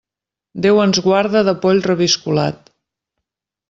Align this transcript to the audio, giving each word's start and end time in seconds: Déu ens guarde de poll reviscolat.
Déu 0.65 0.81
ens 0.85 1.01
guarde 1.09 1.45
de 1.51 1.55
poll 1.67 1.85
reviscolat. 1.93 2.77